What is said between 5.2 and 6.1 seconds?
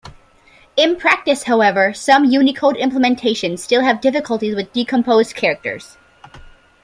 characters.